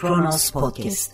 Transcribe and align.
Kronos 0.00 0.50
Podcast. 0.50 1.12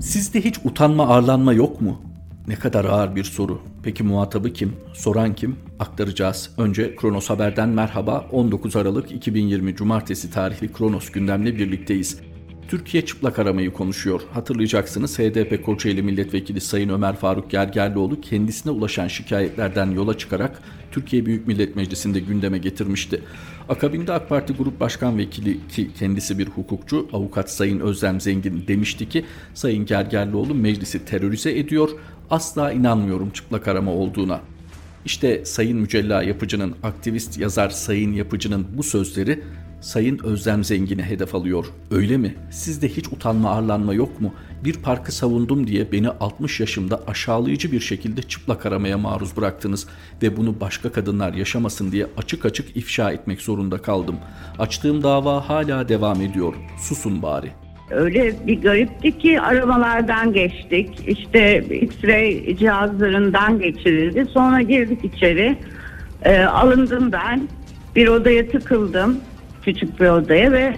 Sizde 0.00 0.44
hiç 0.44 0.58
utanma 0.64 1.08
arlanma 1.08 1.52
yok 1.52 1.80
mu? 1.80 2.02
Ne 2.48 2.54
kadar 2.54 2.84
ağır 2.84 3.16
bir 3.16 3.24
soru. 3.24 3.60
Peki 3.82 4.02
muhatabı 4.02 4.52
kim? 4.52 4.76
Soran 4.94 5.34
kim? 5.34 5.56
Aktaracağız. 5.78 6.50
Önce 6.58 6.96
Kronos 6.96 7.30
Haber'den 7.30 7.68
merhaba. 7.68 8.26
19 8.32 8.76
Aralık 8.76 9.12
2020 9.12 9.76
Cumartesi 9.76 10.30
tarihli 10.30 10.72
Kronos 10.72 11.10
gündemle 11.10 11.56
birlikteyiz. 11.56 12.20
Türkiye 12.68 13.06
çıplak 13.06 13.38
aramayı 13.38 13.72
konuşuyor. 13.72 14.20
Hatırlayacaksınız 14.32 15.18
HDP 15.18 15.64
Kocaeli 15.64 16.02
Milletvekili 16.02 16.60
Sayın 16.60 16.88
Ömer 16.88 17.16
Faruk 17.16 17.50
Gergerlioğlu 17.50 18.20
kendisine 18.20 18.72
ulaşan 18.72 19.08
şikayetlerden 19.08 19.90
yola 19.90 20.18
çıkarak 20.18 20.62
Türkiye 20.92 21.26
Büyük 21.26 21.46
Millet 21.46 21.76
Meclisi'nde 21.76 22.20
gündeme 22.20 22.58
getirmişti. 22.58 23.22
Akabinde 23.68 24.12
AK 24.12 24.28
Parti 24.28 24.52
Grup 24.52 24.80
Başkan 24.80 25.18
Vekili 25.18 25.68
ki 25.68 25.90
kendisi 25.98 26.38
bir 26.38 26.46
hukukçu 26.46 27.08
avukat 27.12 27.50
Sayın 27.50 27.80
Özlem 27.80 28.20
Zengin 28.20 28.64
demişti 28.68 29.08
ki 29.08 29.24
Sayın 29.54 29.86
Gergerlioğlu 29.86 30.54
meclisi 30.54 31.04
terörize 31.04 31.58
ediyor 31.58 31.90
asla 32.30 32.72
inanmıyorum 32.72 33.30
çıplak 33.30 33.68
arama 33.68 33.92
olduğuna. 33.92 34.40
İşte 35.04 35.44
Sayın 35.44 35.78
Mücella 35.78 36.22
Yapıcı'nın 36.22 36.74
aktivist 36.82 37.38
yazar 37.38 37.70
Sayın 37.70 38.12
Yapıcı'nın 38.12 38.66
bu 38.76 38.82
sözleri 38.82 39.42
Sayın 39.80 40.20
Özlem 40.24 40.64
Zengin'e 40.64 41.02
hedef 41.02 41.34
alıyor. 41.34 41.66
Öyle 41.90 42.16
mi? 42.16 42.34
Sizde 42.50 42.88
hiç 42.88 43.08
utanma 43.08 43.50
arlanma 43.50 43.94
yok 43.94 44.20
mu? 44.20 44.34
Bir 44.64 44.74
parkı 44.74 45.12
savundum 45.12 45.66
diye 45.66 45.92
beni 45.92 46.08
60 46.08 46.60
yaşımda 46.60 47.02
aşağılayıcı 47.06 47.72
bir 47.72 47.80
şekilde 47.80 48.22
çıplak 48.22 48.66
aramaya 48.66 48.98
maruz 48.98 49.36
bıraktınız 49.36 49.86
ve 50.22 50.36
bunu 50.36 50.60
başka 50.60 50.92
kadınlar 50.92 51.34
yaşamasın 51.34 51.92
diye 51.92 52.06
açık 52.16 52.44
açık 52.44 52.76
ifşa 52.76 53.12
etmek 53.12 53.40
zorunda 53.40 53.78
kaldım. 53.78 54.16
Açtığım 54.58 55.02
dava 55.02 55.48
hala 55.48 55.88
devam 55.88 56.20
ediyor. 56.20 56.54
Susun 56.78 57.22
bari. 57.22 57.50
Öyle 57.90 58.46
bir 58.46 58.62
garipti 58.62 59.18
ki 59.18 59.40
aramalardan 59.40 60.32
geçtik. 60.32 61.00
İşte 61.06 61.58
X-ray 61.58 62.56
cihazlarından 62.56 63.58
geçirildi. 63.58 64.26
Sonra 64.30 64.62
girdik 64.62 65.04
içeri. 65.04 65.58
E, 66.22 66.42
alındım 66.42 67.12
ben. 67.12 67.48
Bir 67.96 68.08
odaya 68.08 68.48
tıkıldım 68.48 69.20
küçük 69.62 70.00
bir 70.00 70.08
odaya 70.08 70.52
ve 70.52 70.76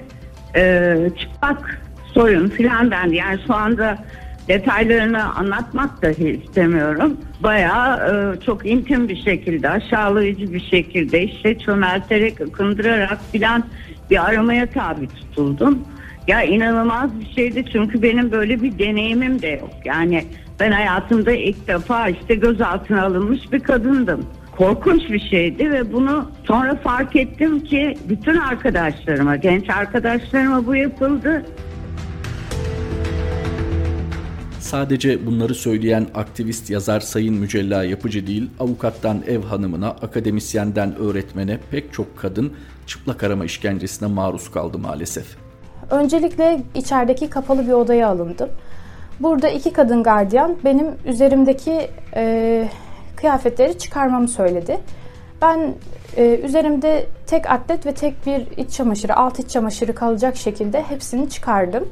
e, 0.57 0.97
çıplak 1.19 1.82
soyun 2.15 2.49
filan 2.49 2.91
dendi. 2.91 3.17
Yani 3.17 3.39
şu 3.47 3.55
anda 3.55 3.99
detaylarını 4.49 5.35
anlatmak 5.35 6.03
dahi 6.03 6.43
istemiyorum. 6.45 7.17
Bayağı 7.41 7.97
e, 7.97 8.41
çok 8.41 8.67
intim 8.67 9.09
bir 9.09 9.23
şekilde, 9.23 9.71
aşağılayıcı 9.71 10.53
bir 10.53 10.61
şekilde 10.61 11.23
işte 11.23 11.59
çömelterek, 11.59 12.41
ıkındırarak 12.41 13.19
filan 13.33 13.65
bir 14.11 14.29
aramaya 14.29 14.67
tabi 14.67 15.09
tutuldum. 15.09 15.79
Ya 16.29 16.43
inanılmaz 16.43 17.21
bir 17.21 17.35
şeydi 17.35 17.65
çünkü 17.73 18.03
benim 18.03 18.33
böyle 18.33 18.63
bir 18.63 18.79
deneyimim 18.79 19.43
de 19.43 19.49
yok. 19.49 19.71
Yani 19.85 20.25
ben 20.61 20.73
hayatımda 20.73 21.33
ilk 21.33 21.69
defa 21.69 22.09
işte 22.09 22.35
gözaltına 22.35 23.03
alınmış 23.03 23.53
bir 23.53 23.61
kadındım 23.61 24.27
korkunç 24.57 25.11
bir 25.11 25.21
şeydi 25.21 25.73
ve 25.73 25.93
bunu 25.93 26.31
sonra 26.45 26.77
fark 26.77 27.17
ettim 27.17 27.61
ki 27.61 27.99
bütün 28.09 28.37
arkadaşlarıma, 28.37 29.37
genç 29.37 29.71
arkadaşlarıma 29.71 30.67
bu 30.67 30.77
yapıldı. 30.77 31.45
Sadece 34.73 35.27
bunları 35.27 35.55
söyleyen 35.55 36.07
aktivist 36.15 36.71
yazar 36.71 37.01
Sayın 37.01 37.35
Mücella 37.35 37.85
Yapıcı 37.85 38.27
değil, 38.27 38.51
avukattan 38.61 39.23
ev 39.29 39.43
hanımına, 39.43 39.91
akademisyenden 39.91 40.97
öğretmene 40.97 41.59
pek 41.71 41.93
çok 41.93 42.19
kadın 42.19 42.53
çıplak 42.87 43.23
arama 43.25 43.45
işkencesine 43.45 44.09
maruz 44.09 44.51
kaldı 44.51 44.79
maalesef. 44.79 45.27
Öncelikle 45.91 46.63
içerideki 46.75 47.31
kapalı 47.31 47.67
bir 47.67 47.73
odaya 47.73 48.09
alındım. 48.09 48.49
Burada 49.21 49.49
iki 49.49 49.73
kadın 49.73 50.03
gardiyan 50.03 50.57
benim 50.65 50.87
üzerimdeki 51.05 51.91
e, 52.15 52.69
kıyafetleri 53.17 53.79
çıkarmamı 53.79 54.29
söyledi. 54.29 54.81
Ben 55.43 55.75
e, 56.17 56.41
üzerimde 56.45 57.07
tek 57.27 57.51
atlet 57.51 57.87
ve 57.87 57.95
tek 57.95 58.27
bir 58.27 58.63
iç 58.65 58.71
çamaşırı, 58.71 59.17
alt 59.17 59.39
iç 59.39 59.51
çamaşırı 59.51 59.95
kalacak 59.95 60.37
şekilde 60.37 60.83
hepsini 60.83 61.31
çıkardım. 61.31 61.89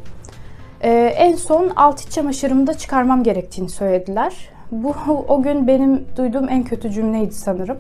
E, 0.81 0.91
en 1.17 1.35
son 1.35 1.71
alt 1.77 2.01
iç 2.01 2.11
çamaşırımı 2.11 2.67
da 2.67 2.75
çıkarmam 2.75 3.23
gerektiğini 3.23 3.69
söylediler. 3.69 4.35
Bu 4.71 4.95
o 5.29 5.43
gün 5.43 5.67
benim 5.67 6.05
duyduğum 6.17 6.49
en 6.49 6.63
kötü 6.63 6.91
cümleydi 6.91 7.35
sanırım. 7.35 7.79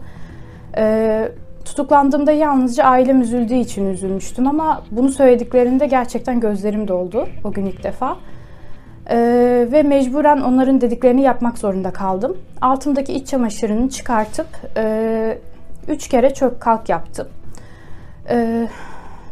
E, 0.76 1.28
tutuklandığımda 1.64 2.32
yalnızca 2.32 2.84
ailem 2.84 3.20
üzüldüğü 3.20 3.54
için 3.54 3.90
üzülmüştüm 3.90 4.46
ama 4.46 4.82
bunu 4.90 5.08
söylediklerinde 5.08 5.86
gerçekten 5.86 6.40
gözlerim 6.40 6.88
doldu 6.88 7.28
o 7.44 7.52
gün 7.52 7.66
ilk 7.66 7.84
defa. 7.84 8.16
Ee, 9.10 9.68
ve 9.72 9.82
mecburen 9.82 10.40
onların 10.40 10.80
dediklerini 10.80 11.22
yapmak 11.22 11.58
zorunda 11.58 11.92
kaldım. 11.92 12.36
Altımdaki 12.60 13.12
iç 13.12 13.28
çamaşırını 13.28 13.90
çıkartıp 13.90 14.46
e, 14.76 15.38
üç 15.88 16.08
kere 16.08 16.34
çök 16.34 16.60
kalk 16.60 16.88
yaptım. 16.88 17.28
Ee, 18.30 18.68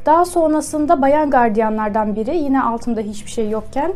daha 0.08 0.24
sonrasında 0.24 1.02
bayan 1.02 1.30
gardiyanlardan 1.30 2.16
biri 2.16 2.36
yine 2.36 2.62
altımda 2.62 3.00
hiçbir 3.00 3.30
şey 3.30 3.50
yokken 3.50 3.92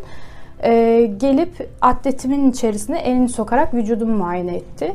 e, 0.64 1.02
gelip 1.16 1.70
atletimin 1.80 2.50
içerisine 2.50 2.98
elini 2.98 3.28
sokarak 3.28 3.74
vücudumu 3.74 4.16
muayene 4.16 4.56
etti. 4.56 4.92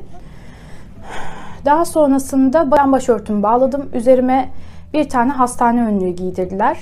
Daha 1.66 1.86
sonrasında 1.86 2.72
bayan 2.72 2.92
başörtümü 2.92 3.44
bağladım. 3.44 3.90
Üzerime 3.94 4.50
bir 4.94 5.10
tane 5.10 5.32
hastane 5.32 5.86
önlüğü 5.86 6.10
giydirdiler. 6.10 6.78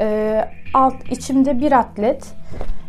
E, 0.00 0.44
alt 0.74 0.94
içimde 1.10 1.60
bir 1.60 1.72
atlet, 1.72 2.34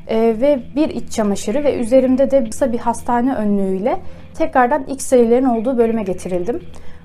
e, 0.08 0.18
ve 0.42 0.64
bir 0.76 0.90
iç 0.90 1.12
çamaşırı 1.12 1.64
ve 1.64 1.80
üzerimde 1.80 2.32
de 2.32 2.50
kısa 2.50 2.72
bir 2.72 2.80
hastane 2.80 3.36
önlüğüyle 3.36 4.00
tekrardan 4.34 4.84
X-ray'lerin 4.84 5.46
olduğu 5.46 5.78
bölüme 5.78 6.04
getirildim. 6.04 6.62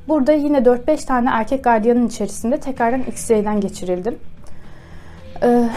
Burada 0.08 0.32
yine 0.32 0.58
4-5 0.58 1.06
tane 1.06 1.30
erkek 1.32 1.64
gardiyanın 1.64 2.06
içerisinde 2.06 2.60
tekrardan 2.60 3.00
X-ray'den 3.00 3.60
geçirildim. 3.60 4.18
Ee, 5.42 5.68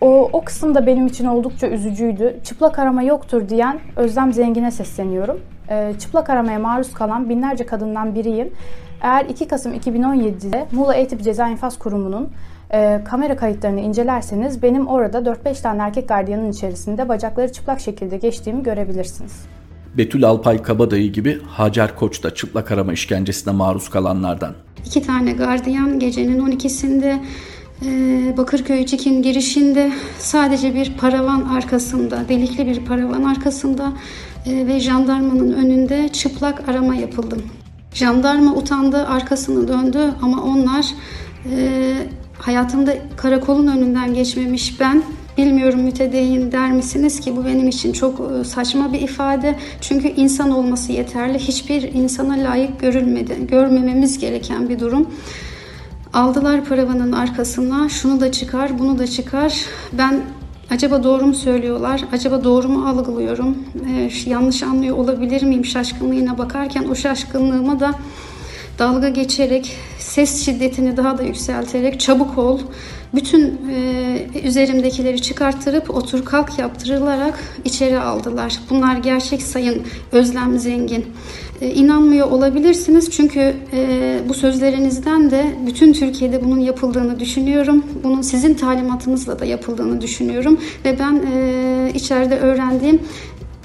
o, 0.00 0.30
o 0.32 0.44
kısım 0.44 0.74
da 0.74 0.86
benim 0.86 1.06
için 1.06 1.24
oldukça 1.24 1.68
üzücüydü. 1.68 2.40
Çıplak 2.44 2.78
arama 2.78 3.02
yoktur 3.02 3.48
diyen 3.48 3.80
Özlem 3.96 4.32
Zengin'e 4.32 4.70
sesleniyorum. 4.70 5.40
Ee, 5.70 5.92
çıplak 5.98 6.30
aramaya 6.30 6.58
maruz 6.58 6.92
kalan 6.92 7.28
binlerce 7.28 7.66
kadından 7.66 8.14
biriyim. 8.14 8.52
Eğer 9.02 9.24
2 9.24 9.48
Kasım 9.48 9.74
2017'de 9.74 10.66
Muğla 10.72 10.94
Eğitim 10.94 11.18
Ceza 11.18 11.48
İnfaz 11.48 11.78
Kurumu'nun 11.78 12.28
e, 12.72 13.00
kamera 13.04 13.36
kayıtlarını 13.36 13.80
incelerseniz 13.80 14.62
benim 14.62 14.86
orada 14.86 15.18
4-5 15.18 15.62
tane 15.62 15.82
erkek 15.82 16.08
gardiyanın 16.08 16.50
içerisinde 16.50 17.08
bacakları 17.08 17.52
çıplak 17.52 17.80
şekilde 17.80 18.16
geçtiğimi 18.16 18.62
görebilirsiniz. 18.62 19.55
Betül 19.98 20.24
Alpay 20.24 20.62
Kabadayı 20.62 21.12
gibi 21.12 21.40
Hacer 21.48 21.96
Koç 21.96 22.22
da 22.22 22.34
çıplak 22.34 22.72
arama 22.72 22.92
işkencesine 22.92 23.52
maruz 23.52 23.88
kalanlardan. 23.88 24.54
İki 24.86 25.02
tane 25.02 25.32
gardiyan 25.32 25.98
gecenin 25.98 26.40
12'sinde 26.40 27.18
e, 27.84 28.36
Bakırköy 28.36 28.86
Çikin 28.86 29.22
girişinde 29.22 29.92
sadece 30.18 30.74
bir 30.74 30.92
paravan 30.92 31.40
arkasında, 31.42 32.28
delikli 32.28 32.66
bir 32.66 32.84
paravan 32.84 33.24
arkasında 33.24 33.92
e, 34.46 34.66
ve 34.66 34.80
jandarmanın 34.80 35.52
önünde 35.52 36.08
çıplak 36.08 36.68
arama 36.68 36.94
yapıldım. 36.94 37.42
Jandarma 37.94 38.54
utandı, 38.54 39.06
arkasını 39.06 39.68
döndü 39.68 40.14
ama 40.22 40.42
onlar 40.42 40.86
e, 41.50 41.92
hayatımda 42.38 42.94
karakolun 43.16 43.66
önünden 43.66 44.14
geçmemiş 44.14 44.80
ben 44.80 45.02
bilmiyorum 45.38 45.80
mütedeyyin 45.80 46.52
der 46.52 46.72
misiniz 46.72 47.20
ki 47.20 47.36
bu 47.36 47.44
benim 47.44 47.68
için 47.68 47.92
çok 47.92 48.20
e, 48.20 48.44
saçma 48.44 48.92
bir 48.92 49.00
ifade. 49.00 49.56
Çünkü 49.80 50.08
insan 50.08 50.50
olması 50.50 50.92
yeterli. 50.92 51.38
Hiçbir 51.38 51.82
insana 51.82 52.32
layık 52.32 52.80
görülmedi. 52.80 53.46
Görmememiz 53.48 54.18
gereken 54.18 54.68
bir 54.68 54.80
durum. 54.80 55.10
Aldılar 56.12 56.64
paravanın 56.64 57.12
arkasına 57.12 57.88
şunu 57.88 58.20
da 58.20 58.32
çıkar 58.32 58.78
bunu 58.78 58.98
da 58.98 59.06
çıkar. 59.06 59.54
Ben 59.92 60.20
acaba 60.70 61.04
doğru 61.04 61.26
mu 61.26 61.34
söylüyorlar? 61.34 62.04
Acaba 62.12 62.44
doğru 62.44 62.68
mu 62.68 62.88
algılıyorum? 62.88 63.58
Ee, 63.90 64.30
yanlış 64.30 64.62
anlıyor 64.62 64.96
olabilir 64.96 65.42
miyim 65.42 65.64
şaşkınlığına 65.64 66.38
bakarken 66.38 66.84
o 66.84 66.94
şaşkınlığıma 66.94 67.80
da 67.80 67.94
dalga 68.78 69.08
geçerek, 69.08 69.76
ses 69.98 70.44
şiddetini 70.44 70.96
daha 70.96 71.18
da 71.18 71.22
yükselterek 71.22 72.00
çabuk 72.00 72.38
ol, 72.38 72.60
bütün 73.14 73.60
e, 73.70 74.40
üzerimdekileri 74.44 75.22
çıkarttırıp 75.22 75.90
otur 75.90 76.24
kalk 76.24 76.58
yaptırılarak 76.58 77.38
içeri 77.64 78.00
aldılar. 78.00 78.58
Bunlar 78.70 78.96
gerçek 78.96 79.42
sayın 79.42 79.82
Özlem 80.12 80.58
Zengin. 80.58 81.06
E, 81.60 81.70
inanmıyor 81.70 82.30
olabilirsiniz 82.30 83.10
çünkü 83.10 83.54
e, 83.72 84.18
bu 84.28 84.34
sözlerinizden 84.34 85.30
de 85.30 85.46
bütün 85.66 85.92
Türkiye'de 85.92 86.44
bunun 86.44 86.60
yapıldığını 86.60 87.20
düşünüyorum. 87.20 87.84
Bunun 88.04 88.22
sizin 88.22 88.54
talimatınızla 88.54 89.38
da 89.38 89.44
yapıldığını 89.44 90.00
düşünüyorum 90.00 90.60
ve 90.84 90.98
ben 90.98 91.22
e, 91.32 91.92
içeride 91.94 92.38
öğrendiğim 92.38 93.00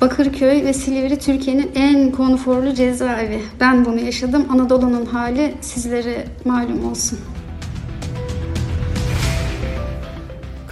Bakırköy 0.01 0.65
ve 0.65 0.73
Silivri 0.73 1.19
Türkiye'nin 1.19 1.71
en 1.75 2.11
konforlu 2.11 2.73
cezaevi. 2.73 3.39
Ben 3.59 3.85
bunu 3.85 3.99
yaşadım. 3.99 4.45
Anadolu'nun 4.49 5.05
hali 5.05 5.53
sizlere 5.61 6.25
malum 6.45 6.91
olsun. 6.91 7.19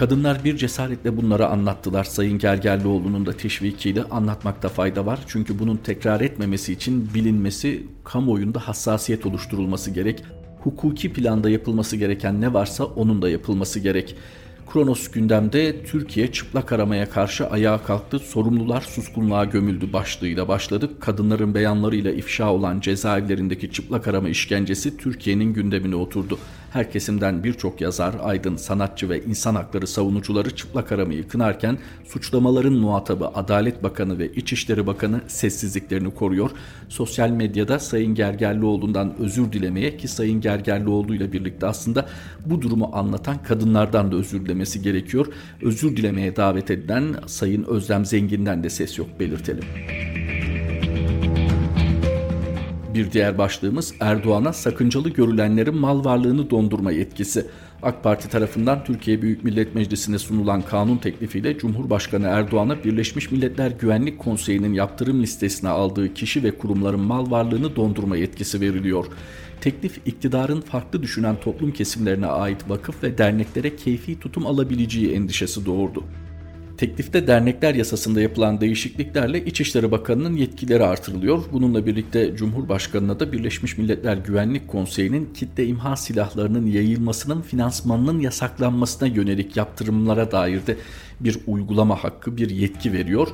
Kadınlar 0.00 0.44
bir 0.44 0.56
cesaretle 0.56 1.16
bunları 1.16 1.46
anlattılar. 1.46 2.04
Sayın 2.04 2.38
Gergerlioğlu'nun 2.38 3.26
da 3.26 3.32
teşvikiyle 3.32 4.04
anlatmakta 4.04 4.68
fayda 4.68 5.06
var. 5.06 5.20
Çünkü 5.26 5.58
bunun 5.58 5.76
tekrar 5.76 6.20
etmemesi 6.20 6.72
için 6.72 7.14
bilinmesi, 7.14 7.86
kamuoyunda 8.04 8.68
hassasiyet 8.68 9.26
oluşturulması 9.26 9.90
gerek. 9.90 10.24
Hukuki 10.60 11.12
planda 11.12 11.50
yapılması 11.50 11.96
gereken 11.96 12.40
ne 12.40 12.52
varsa 12.52 12.84
onun 12.84 13.22
da 13.22 13.30
yapılması 13.30 13.80
gerek. 13.80 14.16
Kronos 14.72 15.08
gündemde 15.08 15.84
Türkiye 15.84 16.32
çıplak 16.32 16.72
aramaya 16.72 17.10
karşı 17.10 17.46
ayağa 17.46 17.82
kalktı. 17.82 18.18
Sorumlular 18.18 18.80
suskunluğa 18.80 19.44
gömüldü 19.44 19.92
başlığıyla 19.92 20.48
başladık. 20.48 21.00
Kadınların 21.00 21.54
beyanlarıyla 21.54 22.10
ifşa 22.10 22.52
olan 22.52 22.80
cezaevlerindeki 22.80 23.70
çıplak 23.72 24.08
arama 24.08 24.28
işkencesi 24.28 24.96
Türkiye'nin 24.96 25.52
gündemine 25.54 25.96
oturdu. 25.96 26.38
Her 26.70 26.90
kesimden 26.90 27.44
birçok 27.44 27.80
yazar, 27.80 28.14
aydın, 28.22 28.56
sanatçı 28.56 29.08
ve 29.08 29.24
insan 29.24 29.54
hakları 29.54 29.86
savunucuları 29.86 30.56
çıplak 30.56 30.92
aramayı 30.92 31.28
kınarken 31.28 31.78
suçlamaların 32.04 32.72
muhatabı 32.72 33.28
Adalet 33.28 33.82
Bakanı 33.82 34.18
ve 34.18 34.32
İçişleri 34.32 34.86
Bakanı 34.86 35.20
sessizliklerini 35.26 36.14
koruyor. 36.14 36.50
Sosyal 36.88 37.30
medyada 37.30 37.78
Sayın 37.78 38.14
Gergerlioğlu'ndan 38.14 39.14
özür 39.18 39.52
dilemeye 39.52 39.96
ki 39.96 40.08
Sayın 40.08 40.40
Gergerlioğlu 40.40 41.14
ile 41.14 41.32
birlikte 41.32 41.66
aslında 41.66 42.08
bu 42.46 42.62
durumu 42.62 42.90
anlatan 42.92 43.42
kadınlardan 43.42 44.12
da 44.12 44.16
özür 44.16 44.44
dilemesi 44.44 44.82
gerekiyor. 44.82 45.26
Özür 45.62 45.96
dilemeye 45.96 46.36
davet 46.36 46.70
edilen 46.70 47.14
Sayın 47.26 47.64
Özlem 47.64 48.04
Zengin'den 48.04 48.64
de 48.64 48.70
ses 48.70 48.98
yok 48.98 49.08
belirtelim. 49.20 49.64
Bir 52.94 53.12
diğer 53.12 53.38
başlığımız 53.38 53.94
Erdoğan'a 54.00 54.52
sakıncalı 54.52 55.08
görülenlerin 55.08 55.76
mal 55.76 56.04
varlığını 56.04 56.50
dondurma 56.50 56.92
yetkisi. 56.92 57.46
AK 57.82 58.02
Parti 58.04 58.28
tarafından 58.28 58.84
Türkiye 58.84 59.22
Büyük 59.22 59.44
Millet 59.44 59.74
Meclisi'ne 59.74 60.18
sunulan 60.18 60.62
kanun 60.62 60.96
teklifiyle 60.96 61.58
Cumhurbaşkanı 61.58 62.26
Erdoğan'a 62.26 62.84
Birleşmiş 62.84 63.30
Milletler 63.30 63.70
Güvenlik 63.70 64.18
Konseyi'nin 64.18 64.74
yaptırım 64.74 65.22
listesine 65.22 65.70
aldığı 65.70 66.14
kişi 66.14 66.42
ve 66.42 66.50
kurumların 66.50 67.00
mal 67.00 67.30
varlığını 67.30 67.76
dondurma 67.76 68.16
yetkisi 68.16 68.60
veriliyor. 68.60 69.06
Teklif 69.60 69.98
iktidarın 70.06 70.60
farklı 70.60 71.02
düşünen 71.02 71.36
toplum 71.40 71.72
kesimlerine 71.72 72.26
ait 72.26 72.68
vakıf 72.68 73.02
ve 73.02 73.18
derneklere 73.18 73.76
keyfi 73.76 74.20
tutum 74.20 74.46
alabileceği 74.46 75.12
endişesi 75.12 75.66
doğurdu. 75.66 76.04
Teklifte 76.80 77.26
dernekler 77.26 77.74
yasasında 77.74 78.20
yapılan 78.20 78.60
değişikliklerle 78.60 79.44
İçişleri 79.44 79.90
Bakanı'nın 79.90 80.36
yetkileri 80.36 80.84
artırılıyor. 80.84 81.42
Bununla 81.52 81.86
birlikte 81.86 82.36
Cumhurbaşkanı'na 82.36 83.20
da 83.20 83.32
Birleşmiş 83.32 83.78
Milletler 83.78 84.16
Güvenlik 84.16 84.68
Konseyi'nin 84.68 85.28
kitle 85.34 85.66
imha 85.66 85.96
silahlarının 85.96 86.66
yayılmasının 86.66 87.42
finansmanının 87.42 88.20
yasaklanmasına 88.20 89.08
yönelik 89.08 89.56
yaptırımlara 89.56 90.32
dair 90.32 90.66
de 90.66 90.76
bir 91.20 91.38
uygulama 91.46 92.04
hakkı, 92.04 92.36
bir 92.36 92.50
yetki 92.50 92.92
veriyor. 92.92 93.28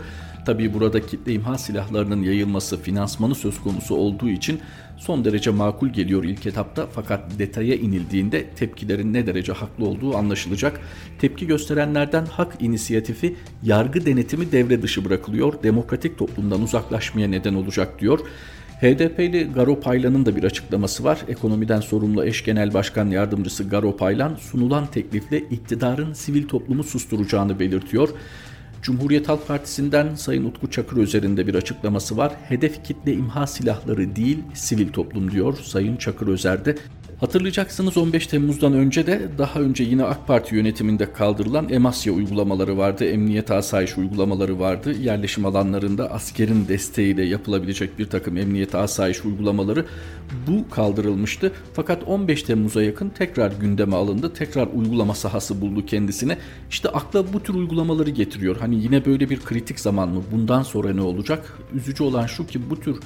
Tabii 0.47 0.75
burada 0.75 1.07
kitle 1.07 1.33
imha 1.33 1.59
silahlarının 1.59 2.23
yayılması 2.23 2.83
finansmanı 2.83 3.35
söz 3.35 3.61
konusu 3.61 3.95
olduğu 3.95 4.29
için 4.29 4.61
son 4.97 5.25
derece 5.25 5.51
makul 5.51 5.89
geliyor 5.89 6.25
ilk 6.25 6.47
etapta 6.47 6.87
fakat 6.93 7.39
detaya 7.39 7.75
inildiğinde 7.75 8.51
tepkilerin 8.51 9.13
ne 9.13 9.27
derece 9.27 9.53
haklı 9.53 9.85
olduğu 9.85 10.17
anlaşılacak. 10.17 10.81
Tepki 11.19 11.47
gösterenlerden 11.47 12.27
hak 12.27 12.63
inisiyatifi 12.63 13.37
yargı 13.63 14.07
denetimi 14.07 14.53
devre 14.53 14.83
dışı 14.83 15.05
bırakılıyor, 15.05 15.63
demokratik 15.63 16.19
toplumdan 16.19 16.63
uzaklaşmaya 16.63 17.29
neden 17.29 17.55
olacak 17.55 18.01
diyor. 18.01 18.21
HDP'li 18.81 19.53
Garo 19.55 19.81
Paylan'ın 19.81 20.27
da 20.27 20.37
bir 20.37 20.45
açıklaması 20.45 21.05
var. 21.05 21.19
Ekonomiden 21.29 21.81
sorumlu 21.81 22.25
eş 22.25 22.45
genel 22.45 22.75
başkan 22.75 23.07
yardımcısı 23.07 23.69
Garo 23.69 23.97
Paylan 23.97 24.35
sunulan 24.35 24.87
teklifle 24.87 25.39
iktidarın 25.39 26.13
sivil 26.13 26.49
toplumu 26.49 26.85
susturacağını 26.85 27.61
belirtiyor. 27.61 28.09
Cumhuriyet 28.83 29.29
Halk 29.29 29.49
Partisi'nden 29.49 30.15
Sayın 30.15 30.45
Utku 30.45 30.71
Çakır 30.71 30.97
üzerinde 30.97 31.47
bir 31.47 31.55
açıklaması 31.55 32.17
var. 32.17 32.33
Hedef 32.49 32.85
kitle 32.85 33.13
imha 33.13 33.47
silahları 33.47 34.17
değil 34.17 34.39
sivil 34.55 34.89
toplum 34.89 35.31
diyor 35.31 35.59
Sayın 35.63 35.97
Çakır 35.97 36.29
Özer'de. 36.29 36.77
Hatırlayacaksınız 37.21 37.97
15 37.97 38.27
Temmuz'dan 38.27 38.73
önce 38.73 39.07
de 39.07 39.29
daha 39.39 39.61
önce 39.61 39.85
yine 39.85 40.05
AK 40.05 40.27
Parti 40.27 40.55
yönetiminde 40.55 41.13
kaldırılan 41.13 41.69
Emasya 41.69 42.13
uygulamaları 42.13 42.79
vardı. 42.79 43.05
Emniyet 43.05 43.51
asayiş 43.51 43.99
uygulamaları 43.99 44.61
vardı. 44.61 44.93
Yerleşim 44.93 45.47
alanlarında 45.47 46.11
askerin 46.11 46.69
desteğiyle 46.69 47.25
yapılabilecek 47.25 47.99
bir 47.99 48.07
takım 48.07 48.37
emniyet 48.37 48.75
asayiş 48.75 49.25
uygulamaları 49.25 49.87
bu 50.47 50.71
kaldırılmıştı. 50.71 51.53
Fakat 51.73 52.03
15 52.05 52.43
Temmuz'a 52.43 52.83
yakın 52.83 53.09
tekrar 53.09 53.53
gündeme 53.53 53.97
alındı. 53.97 54.33
Tekrar 54.33 54.67
uygulama 54.67 55.15
sahası 55.15 55.61
buldu 55.61 55.87
kendisine. 55.87 56.39
İşte 56.71 56.89
akla 56.89 57.33
bu 57.33 57.43
tür 57.43 57.55
uygulamaları 57.55 58.11
getiriyor. 58.11 58.57
Hani 58.57 58.83
yine 58.83 59.05
böyle 59.05 59.31
bir 59.31 59.41
kritik 59.41 59.81
zaman 59.81 60.09
mı? 60.09 60.23
Bundan 60.33 60.63
sonra 60.63 60.93
ne 60.93 61.03
olacak? 61.03 61.59
Üzücü 61.75 62.05
olan 62.05 62.27
şu 62.27 62.47
ki 62.47 62.71
bu 62.71 62.81
tür 62.81 62.97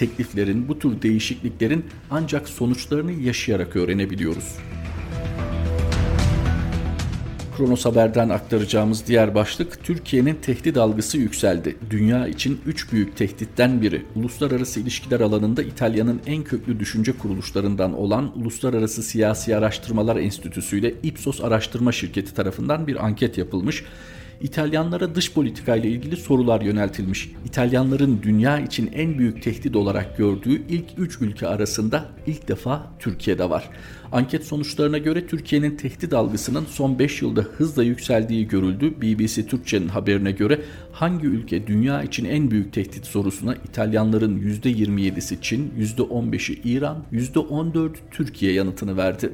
tekliflerin, 0.00 0.68
bu 0.68 0.78
tür 0.78 1.02
değişikliklerin 1.02 1.84
ancak 2.10 2.48
sonuçlarını 2.48 3.12
yaşayarak 3.12 3.76
öğrenebiliyoruz. 3.76 4.56
Kronos 7.56 7.84
Haber'den 7.84 8.28
aktaracağımız 8.28 9.06
diğer 9.06 9.34
başlık 9.34 9.84
Türkiye'nin 9.84 10.34
tehdit 10.34 10.76
algısı 10.76 11.18
yükseldi. 11.18 11.76
Dünya 11.90 12.28
için 12.28 12.60
üç 12.66 12.92
büyük 12.92 13.16
tehditten 13.16 13.82
biri. 13.82 14.02
Uluslararası 14.16 14.80
ilişkiler 14.80 15.20
alanında 15.20 15.62
İtalya'nın 15.62 16.20
en 16.26 16.44
köklü 16.44 16.80
düşünce 16.80 17.12
kuruluşlarından 17.12 17.94
olan 17.94 18.38
Uluslararası 18.40 19.02
Siyasi 19.02 19.56
Araştırmalar 19.56 20.16
Enstitüsü 20.16 20.78
ile 20.78 20.94
Ipsos 21.02 21.40
Araştırma 21.40 21.92
Şirketi 21.92 22.34
tarafından 22.34 22.86
bir 22.86 23.04
anket 23.04 23.38
yapılmış. 23.38 23.84
İtalyanlara 24.40 25.14
dış 25.14 25.32
politika 25.32 25.76
ile 25.76 25.88
ilgili 25.88 26.16
sorular 26.16 26.60
yöneltilmiş. 26.60 27.32
İtalyanların 27.46 28.22
dünya 28.22 28.60
için 28.60 28.90
en 28.94 29.18
büyük 29.18 29.42
tehdit 29.42 29.76
olarak 29.76 30.18
gördüğü 30.18 30.62
ilk 30.68 30.84
3 30.98 31.20
ülke 31.20 31.46
arasında 31.46 32.06
ilk 32.26 32.48
defa 32.48 32.86
Türkiye'de 32.98 33.50
var. 33.50 33.70
Anket 34.12 34.44
sonuçlarına 34.44 34.98
göre 34.98 35.26
Türkiye'nin 35.26 35.76
tehdit 35.76 36.12
algısının 36.12 36.64
son 36.64 36.98
5 36.98 37.22
yılda 37.22 37.40
hızla 37.40 37.82
yükseldiği 37.82 38.48
görüldü. 38.48 39.00
BBC 39.02 39.46
Türkçe'nin 39.46 39.88
haberine 39.88 40.32
göre 40.32 40.60
hangi 40.92 41.26
ülke 41.26 41.66
dünya 41.66 42.02
için 42.02 42.24
en 42.24 42.50
büyük 42.50 42.72
tehdit 42.72 43.06
sorusuna 43.06 43.54
İtalyanların 43.54 44.40
%27'si 44.40 45.36
Çin, 45.42 45.72
%15'i 45.78 46.60
İran, 46.64 47.04
%14'ü 47.12 47.92
Türkiye 48.10 48.52
yanıtını 48.52 48.96
verdi. 48.96 49.32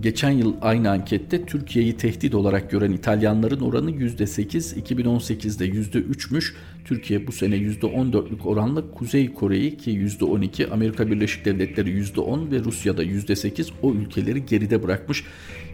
Geçen 0.00 0.30
yıl 0.30 0.54
aynı 0.60 0.90
ankette 0.90 1.46
Türkiye'yi 1.46 1.96
tehdit 1.96 2.34
olarak 2.34 2.70
gören 2.70 2.92
İtalyanların 2.92 3.60
oranı 3.60 3.90
%8, 3.90 4.74
2018'de 4.80 5.68
%3'müş. 5.68 6.54
Türkiye 6.84 7.26
bu 7.26 7.32
sene 7.32 7.56
%14'lük 7.56 8.42
oranla 8.44 8.90
Kuzey 8.90 9.32
Kore'yi 9.32 9.76
ki 9.76 9.90
%12, 9.90 10.70
Amerika 10.70 11.10
Birleşik 11.10 11.44
Devletleri 11.44 11.90
%10 11.90 12.50
ve 12.50 12.58
Rusya'da 12.64 13.04
%8 13.04 13.70
o 13.82 13.92
ülkeleri 13.92 14.46
geride 14.46 14.82
bırakmış. 14.82 15.24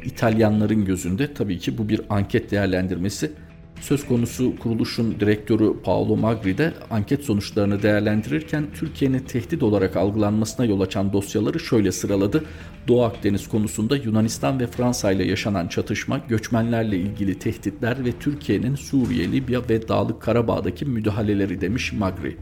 İtalyanların 0.05 0.85
gözünde 0.85 1.35
tabii 1.35 1.59
ki 1.59 1.79
bu 1.79 1.89
bir 1.89 2.01
anket 2.09 2.51
değerlendirmesi. 2.51 3.33
Söz 3.81 4.07
konusu 4.07 4.59
kuruluşun 4.59 5.21
direktörü 5.21 5.73
Paolo 5.85 6.17
Magri 6.17 6.59
de 6.59 6.75
anket 6.91 7.25
sonuçlarını 7.25 7.83
değerlendirirken 7.83 8.67
Türkiye'nin 8.75 9.19
tehdit 9.19 9.63
olarak 9.63 9.97
algılanmasına 9.97 10.67
yol 10.67 10.81
açan 10.81 11.13
dosyaları 11.13 11.61
şöyle 11.61 11.93
sıraladı. 11.93 12.45
Doğu 12.89 13.03
Akdeniz 13.03 13.49
konusunda 13.49 13.97
Yunanistan 13.97 14.61
ve 14.61 14.67
Fransa 14.67 15.13
ile 15.13 15.25
yaşanan 15.25 15.69
çatışma, 15.69 16.19
göçmenlerle 16.29 16.97
ilgili 16.97 17.39
tehditler 17.39 18.05
ve 18.05 18.13
Türkiye'nin 18.13 18.75
Suriye, 18.75 19.33
Libya 19.33 19.63
ve 19.71 19.89
Dağlık 19.89 20.23
Karabağ'daki 20.23 20.85
müdahaleleri 20.85 21.61
demiş 21.61 21.93
Magri. 21.93 22.37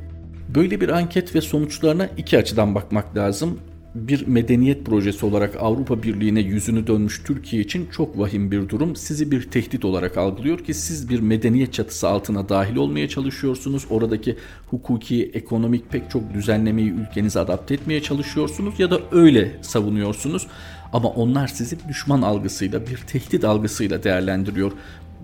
Böyle 0.55 0.81
bir 0.81 0.88
anket 0.88 1.35
ve 1.35 1.41
sonuçlarına 1.41 2.09
iki 2.17 2.38
açıdan 2.38 2.75
bakmak 2.75 3.17
lazım 3.17 3.61
bir 3.95 4.27
medeniyet 4.27 4.87
projesi 4.87 5.27
olarak 5.27 5.57
Avrupa 5.61 6.03
Birliği'ne 6.03 6.41
yüzünü 6.41 6.87
dönmüş 6.87 7.23
Türkiye 7.27 7.63
için 7.63 7.89
çok 7.93 8.19
vahim 8.19 8.51
bir 8.51 8.69
durum. 8.69 8.97
Sizi 8.97 9.31
bir 9.31 9.51
tehdit 9.51 9.85
olarak 9.85 10.19
algılıyor 10.19 10.59
ki 10.59 10.75
siz 10.75 11.09
bir 11.09 11.21
medeniyet 11.21 11.73
çatısı 11.73 12.09
altına 12.09 12.49
dahil 12.49 12.77
olmaya 12.77 13.09
çalışıyorsunuz. 13.09 13.87
Oradaki 13.91 14.37
hukuki, 14.71 15.31
ekonomik 15.35 15.91
pek 15.91 16.11
çok 16.11 16.35
düzenlemeyi 16.35 16.91
ülkenize 16.91 17.41
adapte 17.41 17.75
etmeye 17.75 18.03
çalışıyorsunuz 18.03 18.81
ya 18.81 18.91
da 18.91 19.01
öyle 19.13 19.59
savunuyorsunuz. 19.63 20.47
Ama 20.93 21.09
onlar 21.09 21.47
sizi 21.47 21.89
düşman 21.89 22.23
algısıyla, 22.23 22.87
bir 22.87 22.97
tehdit 22.97 23.45
algısıyla 23.45 24.03
değerlendiriyor. 24.03 24.73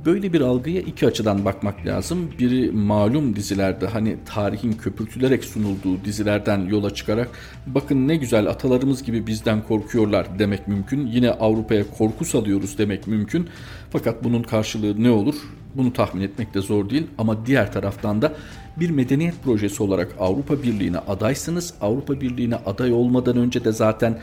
Böyle 0.04 0.32
bir 0.32 0.40
algıya 0.40 0.80
iki 0.80 1.06
açıdan 1.06 1.44
bakmak 1.44 1.86
lazım. 1.86 2.30
Biri 2.38 2.70
malum 2.70 3.36
dizilerde 3.36 3.86
hani 3.86 4.16
tarihin 4.26 4.72
köpürtülerek 4.72 5.44
sunulduğu 5.44 6.04
dizilerden 6.04 6.58
yola 6.58 6.94
çıkarak 6.94 7.28
bakın 7.66 8.08
ne 8.08 8.16
güzel 8.16 8.46
atalarımız 8.46 9.02
gibi 9.02 9.26
bizden 9.26 9.62
korkuyorlar 9.62 10.38
demek 10.38 10.68
mümkün. 10.68 11.06
Yine 11.06 11.30
Avrupa'ya 11.30 11.90
korku 11.98 12.24
salıyoruz 12.24 12.78
demek 12.78 13.06
mümkün. 13.06 13.48
Fakat 13.90 14.24
bunun 14.24 14.42
karşılığı 14.42 15.02
ne 15.02 15.10
olur? 15.10 15.34
Bunu 15.74 15.92
tahmin 15.92 16.22
etmek 16.22 16.54
de 16.54 16.60
zor 16.60 16.90
değil 16.90 17.06
ama 17.18 17.46
diğer 17.46 17.72
taraftan 17.72 18.22
da 18.22 18.32
Bir 18.76 18.90
medeniyet 18.90 19.42
projesi 19.44 19.82
olarak 19.82 20.14
Avrupa 20.18 20.62
Birliği'ne 20.62 20.98
adaysınız. 20.98 21.74
Avrupa 21.80 22.20
Birliği'ne 22.20 22.56
aday 22.56 22.92
olmadan 22.92 23.36
önce 23.36 23.64
de 23.64 23.72
zaten 23.72 24.18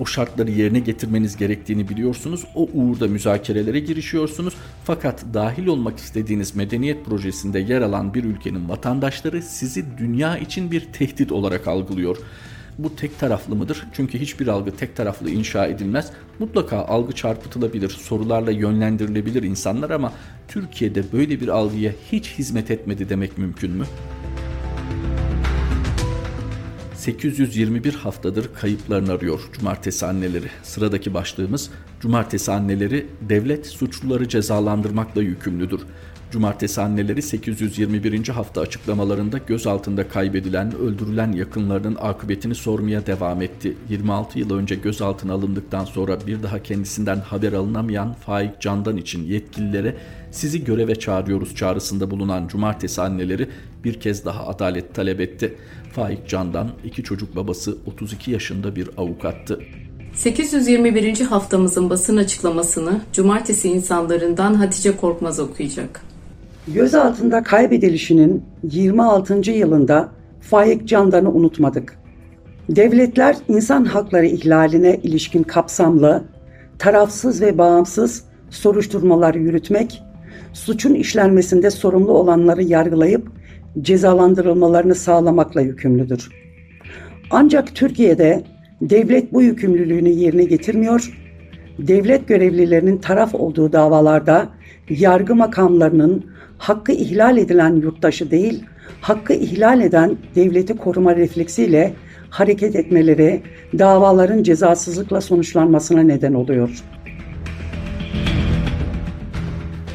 o 0.00 0.06
şartları 0.06 0.50
yerine 0.50 0.78
getirmeniz 0.78 1.36
gerektiğini 1.36 1.88
biliyorsunuz. 1.88 2.44
O 2.54 2.68
uğurda 2.72 3.08
müzakerelere 3.08 3.80
girişiyorsunuz. 3.80 4.54
Fakat 4.84 5.24
dahil 5.34 5.66
olmak 5.66 5.98
istediğiniz 5.98 6.56
medeniyet 6.56 7.04
projesinde 7.04 7.58
yer 7.58 7.82
alan 7.82 8.14
bir 8.14 8.24
ülkenin 8.24 8.68
vatandaşları 8.68 9.42
sizi 9.42 9.84
dünya 9.98 10.38
için 10.38 10.70
bir 10.70 10.80
tehdit 10.80 11.32
olarak 11.32 11.68
algılıyor. 11.68 12.16
Bu 12.78 12.96
tek 12.96 13.18
taraflı 13.18 13.56
mıdır? 13.56 13.86
Çünkü 13.92 14.18
hiçbir 14.18 14.46
algı 14.46 14.76
tek 14.76 14.96
taraflı 14.96 15.30
inşa 15.30 15.66
edilmez. 15.66 16.10
Mutlaka 16.38 16.76
algı 16.84 17.12
çarpıtılabilir, 17.12 17.88
sorularla 17.88 18.50
yönlendirilebilir 18.50 19.42
insanlar 19.42 19.90
ama 19.90 20.12
Türkiye'de 20.48 21.12
böyle 21.12 21.40
bir 21.40 21.48
algıya 21.48 21.92
hiç 22.12 22.38
hizmet 22.38 22.70
etmedi 22.70 23.08
demek 23.08 23.38
mümkün 23.38 23.70
mü? 23.70 23.84
821 27.02 27.94
haftadır 27.94 28.54
kayıplarını 28.54 29.12
arıyor 29.12 29.40
cumartesi 29.52 30.06
anneleri. 30.06 30.46
Sıradaki 30.62 31.14
başlığımız 31.14 31.70
cumartesi 32.00 32.52
anneleri 32.52 33.06
devlet 33.20 33.66
suçluları 33.66 34.28
cezalandırmakla 34.28 35.22
yükümlüdür. 35.22 35.80
Cumartesi 36.32 36.80
anneleri 36.80 37.22
821. 37.22 38.28
hafta 38.28 38.60
açıklamalarında 38.60 39.38
gözaltında 39.38 40.08
kaybedilen, 40.08 40.76
öldürülen 40.76 41.32
yakınlarının 41.32 41.96
akıbetini 42.00 42.54
sormaya 42.54 43.06
devam 43.06 43.42
etti. 43.42 43.76
26 43.88 44.38
yıl 44.38 44.54
önce 44.54 44.74
gözaltına 44.74 45.32
alındıktan 45.32 45.84
sonra 45.84 46.18
bir 46.26 46.42
daha 46.42 46.62
kendisinden 46.62 47.16
haber 47.16 47.52
alınamayan 47.52 48.12
Faik 48.12 48.60
Candan 48.60 48.96
için 48.96 49.24
yetkililere 49.24 49.96
sizi 50.30 50.64
göreve 50.64 50.94
çağırıyoruz 50.94 51.56
çağrısında 51.56 52.10
bulunan 52.10 52.48
cumartesi 52.48 53.02
anneleri 53.02 53.48
bir 53.84 54.00
kez 54.00 54.24
daha 54.24 54.46
adalet 54.46 54.94
talep 54.94 55.20
etti. 55.20 55.56
Faik 55.92 56.28
Candan 56.28 56.70
iki 56.84 57.02
çocuk 57.02 57.36
babası 57.36 57.76
32 57.86 58.30
yaşında 58.30 58.76
bir 58.76 58.90
avukattı. 58.96 59.60
821. 60.14 61.20
haftamızın 61.20 61.90
basın 61.90 62.16
açıklamasını 62.16 63.00
cumartesi 63.12 63.68
insanlarından 63.68 64.54
Hatice 64.54 64.96
Korkmaz 64.96 65.40
okuyacak. 65.40 66.11
Gözaltında 66.68 67.42
kaybedilişinin 67.42 68.44
26. 68.62 69.50
yılında 69.50 70.08
Faik 70.40 70.88
Candan'ı 70.88 71.32
unutmadık. 71.32 71.98
Devletler 72.68 73.36
insan 73.48 73.84
hakları 73.84 74.26
ihlaline 74.26 74.96
ilişkin 75.02 75.42
kapsamlı, 75.42 76.24
tarafsız 76.78 77.42
ve 77.42 77.58
bağımsız 77.58 78.24
soruşturmalar 78.50 79.34
yürütmek, 79.34 80.02
suçun 80.52 80.94
işlenmesinde 80.94 81.70
sorumlu 81.70 82.12
olanları 82.12 82.62
yargılayıp 82.62 83.28
cezalandırılmalarını 83.80 84.94
sağlamakla 84.94 85.60
yükümlüdür. 85.60 86.28
Ancak 87.30 87.74
Türkiye'de 87.74 88.44
devlet 88.80 89.32
bu 89.32 89.42
yükümlülüğünü 89.42 90.08
yerine 90.08 90.44
getirmiyor, 90.44 91.18
devlet 91.78 92.28
görevlilerinin 92.28 92.98
taraf 92.98 93.34
olduğu 93.34 93.72
davalarda 93.72 94.48
yargı 94.88 95.34
makamlarının 95.34 96.31
hakkı 96.62 96.92
ihlal 96.92 97.36
edilen 97.38 97.74
yurttaşı 97.76 98.30
değil, 98.30 98.64
hakkı 99.00 99.32
ihlal 99.32 99.80
eden 99.80 100.16
devleti 100.34 100.76
koruma 100.76 101.16
refleksiyle 101.16 101.92
hareket 102.30 102.76
etmeleri 102.76 103.42
davaların 103.78 104.42
cezasızlıkla 104.42 105.20
sonuçlanmasına 105.20 106.02
neden 106.02 106.34
oluyor. 106.34 106.84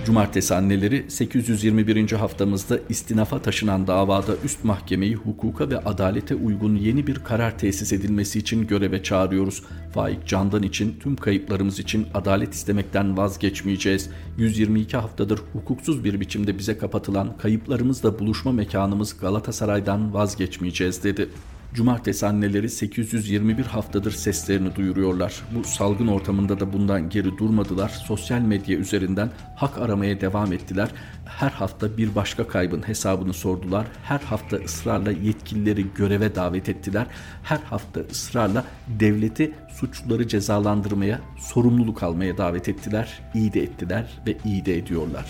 Cumartesi 0.08 0.56
anneleri 0.56 1.06
821. 1.12 2.12
haftamızda 2.12 2.80
istinafa 2.90 3.42
taşınan 3.42 3.88
davada 3.88 4.36
üst 4.44 4.64
mahkemeyi 4.64 5.16
hukuka 5.16 5.70
ve 5.70 5.78
adalete 5.78 6.36
uygun 6.36 6.76
yeni 6.76 7.08
bir 7.08 7.16
karar 7.16 7.58
tesis 7.58 7.94
edilmesi 7.94 8.40
için 8.40 8.68
göreve 8.68 9.04
çağırıyoruz. 9.04 9.64
Faik 9.94 10.28
Candan 10.28 10.64
için 10.64 11.00
tüm 11.00 11.16
kayıplarımız 11.16 11.80
için 11.80 12.08
adalet 12.14 12.54
istemekten 12.54 13.18
vazgeçmeyeceğiz. 13.18 14.10
122 14.38 14.98
haftadır 14.98 15.40
hukuksuz 15.54 16.04
bir 16.04 16.20
biçimde 16.20 16.58
bize 16.58 16.78
kapatılan 16.78 17.38
kayıplarımızla 17.38 18.20
buluşma 18.20 18.52
mekanımız 18.52 19.18
Galatasaray'dan 19.20 20.14
vazgeçmeyeceğiz 20.14 21.04
dedi. 21.04 21.30
Cumartesi 21.78 22.26
anneleri 22.26 22.70
821 22.70 23.66
haftadır 23.66 24.12
seslerini 24.12 24.76
duyuruyorlar. 24.76 25.44
Bu 25.56 25.64
salgın 25.64 26.08
ortamında 26.08 26.60
da 26.60 26.74
bundan 26.74 27.10
geri 27.10 27.38
durmadılar. 27.38 27.90
Sosyal 27.90 28.42
medya 28.42 28.78
üzerinden 28.78 29.30
hak 29.56 29.78
aramaya 29.78 30.22
devam 30.22 30.54
ettiler. 30.54 30.90
Her 31.26 31.50
hafta 31.50 31.98
bir 31.98 32.16
başka 32.16 32.48
kaybın 32.48 32.88
hesabını 32.88 33.34
sordular. 33.34 33.88
Her 34.04 34.20
hafta 34.20 34.58
ısrarla 34.58 35.12
yetkilileri 35.12 35.86
göreve 35.96 36.36
davet 36.36 36.70
ettiler. 36.70 37.08
Her 37.44 37.60
hafta 37.60 38.00
ısrarla 38.12 38.66
devleti 39.00 39.52
suçluları 39.70 40.28
cezalandırmaya, 40.28 41.22
sorumluluk 41.40 42.04
almaya 42.04 42.38
davet 42.38 42.70
ettiler. 42.70 43.20
İyi 43.36 43.54
de 43.54 43.64
ettiler 43.64 44.22
ve 44.28 44.38
iyi 44.46 44.66
de 44.66 44.78
ediyorlar. 44.78 45.26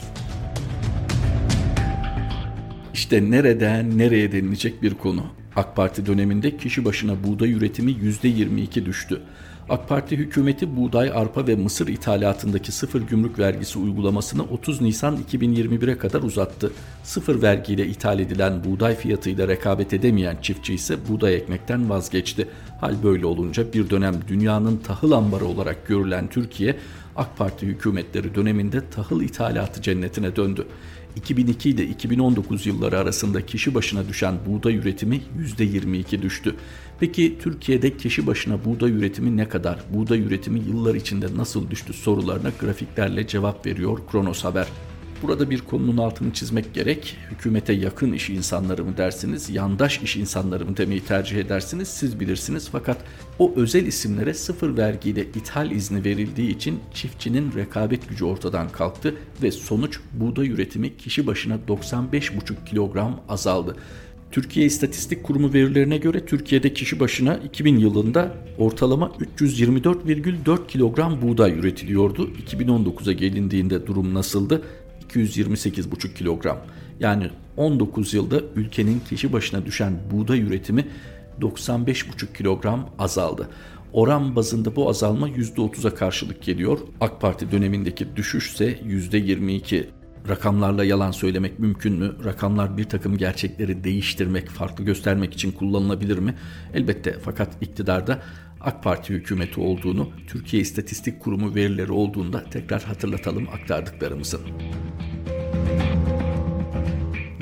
İşte 2.93 3.31
nereden 3.31 3.97
nereye 3.97 4.31
denilecek 4.31 4.83
bir 4.83 4.93
konu. 4.93 5.23
AK 5.57 5.75
Parti 5.75 6.05
döneminde 6.05 6.57
kişi 6.57 6.85
başına 6.85 7.23
buğday 7.23 7.51
üretimi 7.51 7.91
%22 7.91 8.85
düştü. 8.85 9.21
AK 9.69 9.89
Parti 9.89 10.17
hükümeti 10.17 10.75
buğday, 10.75 11.11
arpa 11.13 11.47
ve 11.47 11.55
mısır 11.55 11.87
ithalatındaki 11.87 12.71
sıfır 12.71 13.01
gümrük 13.01 13.39
vergisi 13.39 13.79
uygulamasını 13.79 14.43
30 14.43 14.81
Nisan 14.81 15.17
2021'e 15.31 15.97
kadar 15.97 16.21
uzattı. 16.21 16.71
Sıfır 17.03 17.41
vergiyle 17.41 17.87
ithal 17.87 18.19
edilen 18.19 18.63
buğday 18.63 18.95
fiyatıyla 18.95 19.47
rekabet 19.47 19.93
edemeyen 19.93 20.37
çiftçi 20.41 20.73
ise 20.73 20.95
buğday 21.09 21.35
ekmekten 21.35 21.89
vazgeçti. 21.89 22.47
Hal 22.81 23.03
böyle 23.03 23.25
olunca 23.25 23.73
bir 23.73 23.89
dönem 23.89 24.15
dünyanın 24.27 24.77
tahıl 24.77 25.11
ambarı 25.11 25.45
olarak 25.45 25.87
görülen 25.87 26.27
Türkiye, 26.27 26.75
AK 27.17 27.37
Parti 27.37 27.65
hükümetleri 27.65 28.35
döneminde 28.35 28.89
tahıl 28.89 29.21
ithalatı 29.21 29.81
cennetine 29.81 30.35
döndü. 30.35 30.67
2002 31.15 31.69
ile 31.69 31.83
2019 31.83 32.65
yılları 32.65 32.99
arasında 32.99 33.45
kişi 33.45 33.75
başına 33.75 34.07
düşen 34.07 34.35
buğday 34.45 34.75
üretimi 34.75 35.21
%22 35.59 36.21
düştü. 36.21 36.55
Peki 36.99 37.37
Türkiye'de 37.39 37.97
kişi 37.97 38.27
başına 38.27 38.65
buğday 38.65 38.91
üretimi 38.91 39.37
ne 39.37 39.49
kadar? 39.49 39.79
Buğday 39.93 40.19
üretimi 40.19 40.59
yıllar 40.59 40.95
içinde 40.95 41.25
nasıl 41.35 41.69
düştü 41.69 41.93
sorularına 41.93 42.51
grafiklerle 42.61 43.27
cevap 43.27 43.65
veriyor 43.65 43.99
Kronos 44.11 44.43
Haber. 44.43 44.67
Burada 45.21 45.49
bir 45.49 45.61
konunun 45.61 45.97
altını 45.97 46.33
çizmek 46.33 46.73
gerek. 46.73 47.17
Hükümete 47.31 47.73
yakın 47.73 48.11
iş 48.11 48.29
insanları 48.29 48.83
mı 48.83 48.97
dersiniz, 48.97 49.49
yandaş 49.49 50.01
iş 50.01 50.15
insanları 50.15 50.65
mı 50.65 50.77
demeyi 50.77 51.01
tercih 51.01 51.37
edersiniz 51.37 51.87
siz 51.87 52.19
bilirsiniz. 52.19 52.69
Fakat 52.71 52.97
o 53.39 53.53
özel 53.55 53.85
isimlere 53.85 54.33
sıfır 54.33 54.77
vergiyle 54.77 55.21
ithal 55.21 55.71
izni 55.71 56.05
verildiği 56.05 56.55
için 56.55 56.79
çiftçinin 56.93 57.53
rekabet 57.55 58.09
gücü 58.09 58.25
ortadan 58.25 58.69
kalktı 58.69 59.15
ve 59.43 59.51
sonuç 59.51 59.99
buğday 60.13 60.47
üretimi 60.47 60.97
kişi 60.97 61.27
başına 61.27 61.57
95,5 61.67 62.65
kilogram 62.65 63.21
azaldı. 63.29 63.75
Türkiye 64.31 64.65
İstatistik 64.65 65.23
Kurumu 65.23 65.53
verilerine 65.53 65.97
göre 65.97 66.25
Türkiye'de 66.25 66.73
kişi 66.73 66.99
başına 66.99 67.35
2000 67.37 67.77
yılında 67.77 68.33
ortalama 68.57 69.11
324,4 69.37 70.67
kilogram 70.67 71.21
buğday 71.21 71.59
üretiliyordu. 71.59 72.29
2019'a 72.49 73.13
gelindiğinde 73.13 73.87
durum 73.87 74.13
nasıldı? 74.13 74.61
228,5 75.09 76.13
kilogram. 76.13 76.57
Yani 76.99 77.29
19 77.57 78.13
yılda 78.13 78.41
ülkenin 78.55 78.99
kişi 78.99 79.33
başına 79.33 79.65
düşen 79.65 79.93
buğday 80.11 80.41
üretimi 80.41 80.87
95,5 81.41 82.37
kilogram 82.37 82.89
azaldı. 82.99 83.49
Oran 83.93 84.35
bazında 84.35 84.75
bu 84.75 84.89
azalma 84.89 85.29
%30'a 85.29 85.95
karşılık 85.95 86.43
geliyor. 86.43 86.79
AK 87.01 87.21
Parti 87.21 87.51
dönemindeki 87.51 88.15
düşüş 88.15 88.53
ise 88.53 88.79
%22. 88.79 89.85
Rakamlarla 90.29 90.83
yalan 90.83 91.11
söylemek 91.11 91.59
mümkün 91.59 91.93
mü? 91.93 92.15
Rakamlar 92.25 92.77
bir 92.77 92.83
takım 92.83 93.17
gerçekleri 93.17 93.83
değiştirmek, 93.83 94.49
farklı 94.49 94.83
göstermek 94.83 95.33
için 95.33 95.51
kullanılabilir 95.51 96.17
mi? 96.17 96.35
Elbette 96.73 97.17
fakat 97.23 97.49
iktidarda 97.61 98.21
AK 98.61 98.83
Parti 98.83 99.13
hükümeti 99.13 99.59
olduğunu, 99.59 100.09
Türkiye 100.27 100.61
İstatistik 100.61 101.19
Kurumu 101.19 101.55
verileri 101.55 101.91
olduğunda 101.91 102.43
tekrar 102.43 102.83
hatırlatalım 102.83 103.47
aktardıklarımızın. 103.53 104.41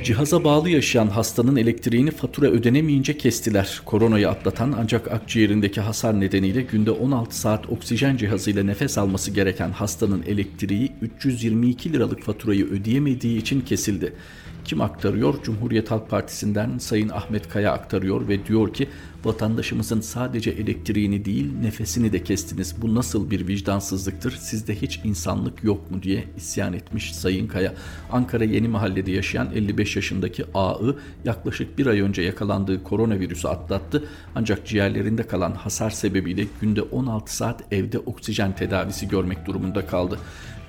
Cihaza 0.05 0.43
bağlı 0.43 0.69
yaşayan 0.69 1.07
hastanın 1.07 1.55
elektriğini 1.55 2.11
fatura 2.11 2.47
ödenemeyince 2.47 3.17
kestiler. 3.17 3.81
Koronayı 3.85 4.29
atlatan 4.29 4.75
ancak 4.79 5.11
akciğerindeki 5.11 5.81
hasar 5.81 6.19
nedeniyle 6.19 6.61
günde 6.61 6.91
16 6.91 7.37
saat 7.39 7.69
oksijen 7.69 8.17
cihazıyla 8.17 8.63
nefes 8.63 8.97
alması 8.97 9.31
gereken 9.31 9.71
hastanın 9.71 10.23
elektriği 10.23 10.91
322 11.01 11.93
liralık 11.93 12.23
faturayı 12.23 12.65
ödeyemediği 12.65 13.37
için 13.37 13.61
kesildi. 13.61 14.13
Kim 14.65 14.81
aktarıyor? 14.81 15.43
Cumhuriyet 15.43 15.91
Halk 15.91 16.09
Partisi'nden 16.09 16.77
Sayın 16.77 17.09
Ahmet 17.09 17.49
Kaya 17.49 17.71
aktarıyor 17.71 18.27
ve 18.27 18.45
diyor 18.45 18.73
ki 18.73 18.89
vatandaşımızın 19.25 20.01
sadece 20.01 20.51
elektriğini 20.51 21.25
değil 21.25 21.51
nefesini 21.61 22.13
de 22.13 22.23
kestiniz. 22.23 22.81
Bu 22.81 22.95
nasıl 22.95 23.31
bir 23.31 23.47
vicdansızlıktır? 23.47 24.31
Sizde 24.31 24.75
hiç 24.81 24.99
insanlık 25.03 25.63
yok 25.63 25.91
mu 25.91 26.03
diye 26.03 26.23
isyan 26.37 26.73
etmiş 26.73 27.15
Sayın 27.15 27.47
Kaya. 27.47 27.73
Ankara 28.11 28.43
Yeni 28.43 28.67
Mahalle'de 28.67 29.11
yaşayan 29.11 29.49
55 29.55 29.95
yaşındaki 29.95 30.45
A'ı 30.53 30.97
yaklaşık 31.25 31.77
bir 31.77 31.85
ay 31.85 31.99
önce 31.99 32.21
yakalandığı 32.21 32.83
koronavirüsü 32.83 33.47
atlattı. 33.47 34.03
Ancak 34.35 34.67
ciğerlerinde 34.67 35.23
kalan 35.23 35.51
hasar 35.51 35.89
sebebiyle 35.89 36.45
günde 36.61 36.81
16 36.81 37.35
saat 37.35 37.73
evde 37.73 37.99
oksijen 37.99 38.55
tedavisi 38.55 39.07
görmek 39.07 39.45
durumunda 39.45 39.87
kaldı. 39.87 40.19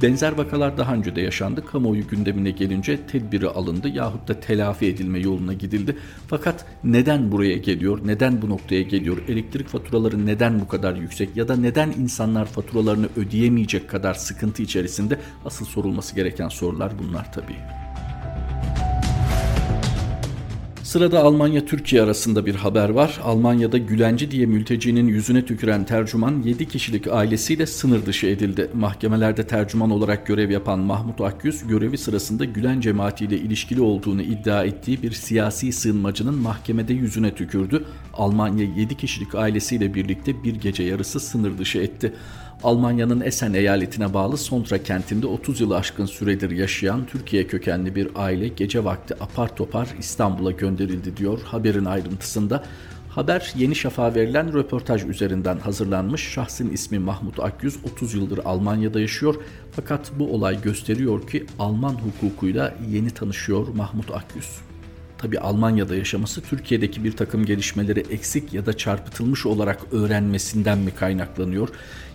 Benzer 0.03 0.33
vakalar 0.33 0.79
daha 0.79 0.95
önce 0.95 1.17
de 1.17 1.21
yaşandı. 1.21 1.67
Kamuoyu 1.67 2.09
gündemine 2.09 2.51
gelince 2.51 3.07
tedbiri 3.07 3.49
alındı 3.49 3.89
yahut 3.89 4.29
da 4.29 4.41
telafi 4.41 4.87
edilme 4.87 5.19
yoluna 5.19 5.53
gidildi. 5.53 5.97
Fakat 6.29 6.67
neden 6.85 7.33
buraya 7.33 7.57
geliyor, 7.57 8.01
neden 8.05 8.43
bu 8.43 8.46
noktaya 8.49 8.83
geliyor, 8.83 9.19
elektrik 9.29 9.69
faturaları 9.69 10.27
neden 10.27 10.61
bu 10.61 10.69
kadar 10.69 10.95
yüksek 10.95 11.37
ya 11.37 11.49
da 11.49 11.57
neden 11.57 11.91
insanlar 11.91 12.47
faturalarını 12.47 13.09
ödeyemeyecek 13.17 13.91
kadar 13.91 14.15
sıkıntı 14.15 14.63
içerisinde 14.63 15.19
asıl 15.45 15.67
sorulması 15.67 16.15
gereken 16.15 16.49
sorular 16.49 16.93
bunlar 16.99 17.33
tabii. 17.33 17.86
Sırada 20.97 21.23
Almanya-Türkiye 21.23 22.03
arasında 22.03 22.47
bir 22.47 22.55
haber 22.55 22.89
var. 22.89 23.21
Almanya'da 23.25 23.79
Gülenci 23.79 24.31
diye 24.31 24.47
mültecinin 24.47 25.09
yüzüne 25.09 25.45
tüküren 25.45 25.85
tercüman 25.85 26.43
7 26.43 26.69
kişilik 26.69 27.09
ailesiyle 27.09 27.67
sınır 27.67 28.07
dışı 28.07 28.27
edildi. 28.27 28.71
Mahkemelerde 28.75 29.47
tercüman 29.47 29.91
olarak 29.91 30.27
görev 30.27 30.51
yapan 30.51 30.79
Mahmut 30.79 31.21
Akgüz 31.21 31.67
görevi 31.67 31.99
sırasında 31.99 32.45
Gülen 32.45 32.81
cemaatiyle 32.81 33.39
ilişkili 33.39 33.81
olduğunu 33.81 34.23
iddia 34.23 34.65
ettiği 34.65 35.03
bir 35.03 35.13
siyasi 35.13 35.73
sığınmacının 35.73 36.35
mahkemede 36.35 36.95
yüzüne 36.95 37.35
tükürdü. 37.35 37.85
Almanya 38.15 38.65
7 38.77 38.97
kişilik 38.97 39.35
ailesiyle 39.35 39.95
birlikte 39.95 40.45
bir 40.45 40.55
gece 40.55 40.83
yarısı 40.83 41.21
sınır 41.21 41.59
dışı 41.59 41.79
etti. 41.79 42.13
Almanya'nın 42.67 43.21
Esen 43.21 43.55
eyaletine 43.55 44.15
bağlı 44.15 44.37
Sontra 44.37 44.83
kentinde 44.83 45.27
30 45.27 45.61
yılı 45.61 45.77
aşkın 45.77 46.07
süredir 46.07 46.51
yaşayan 46.51 47.07
Türkiye 47.07 47.47
kökenli 47.47 47.95
bir 47.95 48.09
aile 48.15 48.49
gece 48.49 48.85
vakti 48.85 49.15
apar 49.21 49.57
topar 49.57 49.89
İstanbul'a 49.99 50.51
gönderildi 50.51 51.17
diyor 51.17 51.41
haberin 51.45 51.85
ayrıntısında. 51.85 52.65
Haber 53.09 53.53
Yeni 53.57 53.75
Şafak'a 53.75 54.15
verilen 54.15 54.55
röportaj 54.55 55.05
üzerinden 55.05 55.59
hazırlanmış. 55.59 56.29
Şahsın 56.29 56.71
ismi 56.71 56.99
Mahmut 56.99 57.41
Akyüz 57.41 57.77
30 57.93 58.15
yıldır 58.15 58.41
Almanya'da 58.45 59.01
yaşıyor. 59.01 59.35
Fakat 59.73 60.13
bu 60.19 60.35
olay 60.35 60.63
gösteriyor 60.63 61.27
ki 61.27 61.47
Alman 61.59 61.95
hukukuyla 61.95 62.75
yeni 62.91 63.11
tanışıyor 63.11 63.69
Mahmut 63.69 64.11
Akyüz. 64.11 64.47
Tabi 65.19 65.39
Almanya'da 65.39 65.97
yaşaması 65.97 66.41
Türkiye'deki 66.41 67.05
bir 67.05 67.13
takım 67.13 67.45
gelişmeleri 67.45 68.01
eksik 68.01 68.55
ya 68.55 68.67
da 68.67 68.73
çarpıtılmış 68.73 69.47
olarak 69.47 69.81
öğrenmesinden 69.93 70.79
mi 70.79 70.91
kaynaklanıyor 70.91 71.69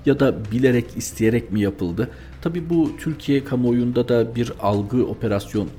ya 0.06 0.20
da 0.20 0.52
bilerek 0.52 0.86
isteyerek 0.96 1.52
mi 1.52 1.62
yapıldı? 1.62 2.10
Tabi 2.42 2.70
bu 2.70 2.98
Türkiye 2.98 3.44
kamuoyunda 3.44 4.08
da 4.08 4.36
bir 4.36 4.52
algı 4.62 5.06
operasyon 5.06 5.70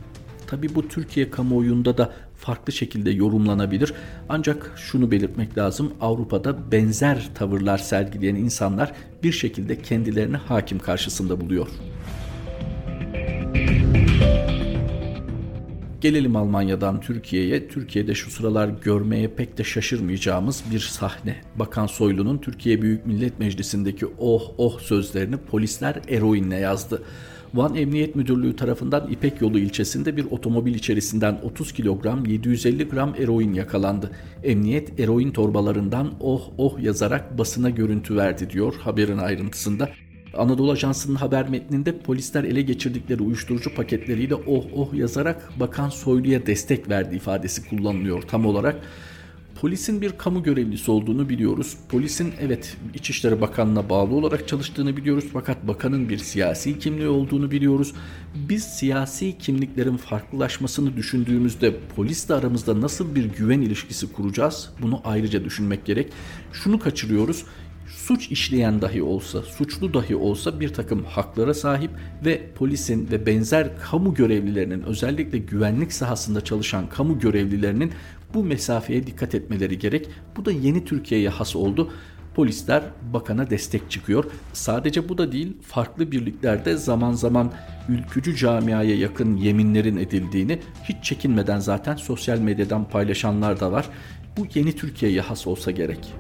Tabi 0.52 0.74
bu 0.74 0.88
Türkiye 0.88 1.30
kamuoyunda 1.30 1.98
da 1.98 2.12
farklı 2.36 2.72
şekilde 2.72 3.10
yorumlanabilir. 3.10 3.94
Ancak 4.28 4.72
şunu 4.76 5.10
belirtmek 5.10 5.58
lazım. 5.58 5.92
Avrupa'da 6.00 6.72
benzer 6.72 7.30
tavırlar 7.34 7.78
sergileyen 7.78 8.34
insanlar 8.34 8.92
bir 9.22 9.32
şekilde 9.32 9.82
kendilerini 9.82 10.36
hakim 10.36 10.78
karşısında 10.78 11.40
buluyor. 11.40 11.68
Gelelim 16.02 16.36
Almanya'dan 16.36 17.00
Türkiye'ye. 17.00 17.68
Türkiye'de 17.68 18.14
şu 18.14 18.30
sıralar 18.30 18.68
görmeye 18.68 19.28
pek 19.28 19.58
de 19.58 19.64
şaşırmayacağımız 19.64 20.64
bir 20.72 20.80
sahne. 20.80 21.36
Bakan 21.56 21.86
Soylu'nun 21.86 22.38
Türkiye 22.38 22.82
Büyük 22.82 23.06
Millet 23.06 23.38
Meclisi'ndeki 23.38 24.06
oh 24.18 24.42
oh 24.58 24.80
sözlerini 24.80 25.36
polisler 25.36 25.96
eroinle 26.08 26.56
yazdı. 26.56 27.02
Van 27.54 27.74
Emniyet 27.74 28.16
Müdürlüğü 28.16 28.56
tarafından 28.56 29.10
İpek 29.10 29.40
Yolu 29.40 29.58
ilçesinde 29.58 30.16
bir 30.16 30.24
otomobil 30.30 30.74
içerisinden 30.74 31.40
30 31.42 31.72
kilogram 31.72 32.26
750 32.26 32.88
gram 32.88 33.14
eroin 33.18 33.54
yakalandı. 33.54 34.10
Emniyet 34.44 35.00
eroin 35.00 35.30
torbalarından 35.30 36.14
oh 36.20 36.42
oh 36.58 36.78
yazarak 36.80 37.38
basına 37.38 37.70
görüntü 37.70 38.16
verdi 38.16 38.50
diyor 38.50 38.74
haberin 38.74 39.18
ayrıntısında. 39.18 39.88
Anadolu 40.38 40.72
Ajansı'nın 40.72 41.14
haber 41.14 41.48
metninde 41.48 41.98
polisler 41.98 42.44
ele 42.44 42.62
geçirdikleri 42.62 43.22
uyuşturucu 43.22 43.74
paketleriyle 43.74 44.34
oh 44.34 44.64
oh 44.74 44.94
yazarak 44.94 45.60
Bakan 45.60 45.88
Soylu'ya 45.88 46.46
destek 46.46 46.88
verdi 46.88 47.16
ifadesi 47.16 47.68
kullanılıyor 47.68 48.22
tam 48.22 48.46
olarak. 48.46 48.76
Polisin 49.60 50.00
bir 50.00 50.12
kamu 50.12 50.42
görevlisi 50.42 50.90
olduğunu 50.90 51.28
biliyoruz. 51.28 51.76
Polisin 51.88 52.32
evet 52.40 52.76
İçişleri 52.94 53.40
Bakanlığı'na 53.40 53.88
bağlı 53.88 54.14
olarak 54.14 54.48
çalıştığını 54.48 54.96
biliyoruz 54.96 55.24
fakat 55.32 55.68
bakanın 55.68 56.08
bir 56.08 56.18
siyasi 56.18 56.78
kimliği 56.78 57.08
olduğunu 57.08 57.50
biliyoruz. 57.50 57.94
Biz 58.34 58.64
siyasi 58.64 59.38
kimliklerin 59.38 59.96
farklılaşmasını 59.96 60.96
düşündüğümüzde 60.96 61.74
polisle 61.96 62.34
aramızda 62.34 62.80
nasıl 62.80 63.14
bir 63.14 63.24
güven 63.24 63.60
ilişkisi 63.60 64.12
kuracağız? 64.12 64.70
Bunu 64.82 65.00
ayrıca 65.04 65.44
düşünmek 65.44 65.84
gerek. 65.84 66.12
Şunu 66.52 66.78
kaçırıyoruz 66.78 67.44
suç 67.96 68.30
işleyen 68.30 68.82
dahi 68.82 69.02
olsa, 69.02 69.42
suçlu 69.42 69.94
dahi 69.94 70.16
olsa 70.16 70.60
bir 70.60 70.68
takım 70.68 71.04
haklara 71.04 71.54
sahip 71.54 71.90
ve 72.24 72.50
polisin 72.54 73.10
ve 73.10 73.26
benzer 73.26 73.68
kamu 73.78 74.14
görevlilerinin 74.14 74.82
özellikle 74.82 75.38
güvenlik 75.38 75.92
sahasında 75.92 76.40
çalışan 76.40 76.88
kamu 76.88 77.18
görevlilerinin 77.18 77.92
bu 78.34 78.44
mesafeye 78.44 79.06
dikkat 79.06 79.34
etmeleri 79.34 79.78
gerek. 79.78 80.08
Bu 80.36 80.44
da 80.44 80.52
yeni 80.52 80.84
Türkiye'ye 80.84 81.28
has 81.28 81.56
oldu. 81.56 81.90
Polisler 82.34 82.82
bakana 83.12 83.50
destek 83.50 83.90
çıkıyor. 83.90 84.24
Sadece 84.52 85.08
bu 85.08 85.18
da 85.18 85.32
değil, 85.32 85.56
farklı 85.62 86.12
birliklerde 86.12 86.76
zaman 86.76 87.12
zaman 87.12 87.52
ülkücü 87.88 88.36
camiaya 88.36 88.96
yakın 88.96 89.36
yeminlerin 89.36 89.96
edildiğini 89.96 90.58
hiç 90.84 91.04
çekinmeden 91.04 91.58
zaten 91.58 91.96
sosyal 91.96 92.38
medyadan 92.38 92.88
paylaşanlar 92.88 93.60
da 93.60 93.72
var. 93.72 93.88
Bu 94.36 94.46
yeni 94.54 94.76
Türkiye'ye 94.76 95.20
has 95.20 95.46
olsa 95.46 95.70
gerek. 95.70 96.14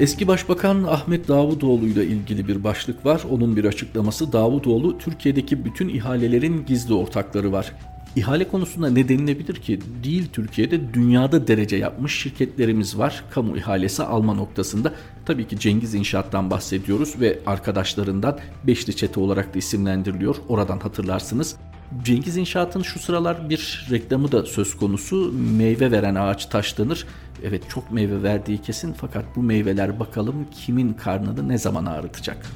Eski 0.00 0.28
Başbakan 0.28 0.84
Ahmet 0.84 1.28
Davutoğlu 1.28 1.86
ile 1.86 2.06
ilgili 2.06 2.48
bir 2.48 2.64
başlık 2.64 3.06
var. 3.06 3.22
Onun 3.30 3.56
bir 3.56 3.64
açıklaması 3.64 4.32
Davutoğlu 4.32 4.98
Türkiye'deki 4.98 5.64
bütün 5.64 5.88
ihalelerin 5.88 6.66
gizli 6.66 6.94
ortakları 6.94 7.52
var. 7.52 7.72
İhale 8.16 8.48
konusunda 8.48 8.90
ne 8.90 9.08
denilebilir 9.08 9.54
ki? 9.54 9.80
Değil 10.04 10.28
Türkiye'de 10.32 10.94
dünyada 10.94 11.46
derece 11.46 11.76
yapmış 11.76 12.18
şirketlerimiz 12.18 12.98
var. 12.98 13.24
Kamu 13.30 13.56
ihalesi 13.56 14.02
alma 14.02 14.34
noktasında. 14.34 14.92
Tabii 15.26 15.48
ki 15.48 15.58
Cengiz 15.58 15.94
İnşaat'tan 15.94 16.50
bahsediyoruz 16.50 17.20
ve 17.20 17.38
arkadaşlarından 17.46 18.38
Beşli 18.64 18.96
Çete 18.96 19.20
olarak 19.20 19.54
da 19.54 19.58
isimlendiriliyor. 19.58 20.36
Oradan 20.48 20.78
hatırlarsınız. 20.78 21.56
Cengiz 22.04 22.36
İnşaat'ın 22.36 22.82
şu 22.82 22.98
sıralar 22.98 23.50
bir 23.50 23.86
reklamı 23.90 24.32
da 24.32 24.46
söz 24.46 24.76
konusu. 24.76 25.32
Meyve 25.32 25.90
veren 25.90 26.14
ağaç 26.14 26.46
taşlanır. 26.46 27.06
Evet 27.44 27.62
çok 27.68 27.90
meyve 27.90 28.22
verdiği 28.22 28.62
kesin 28.62 28.92
fakat 28.92 29.24
bu 29.36 29.42
meyveler 29.42 30.00
bakalım 30.00 30.46
kimin 30.50 30.92
karnını 30.92 31.48
ne 31.48 31.58
zaman 31.58 31.86
ağrıtacak. 31.86 32.46